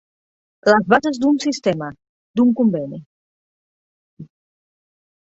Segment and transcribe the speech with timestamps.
[0.73, 1.91] Les bases d'un sistema,
[2.41, 3.03] d'un conveni.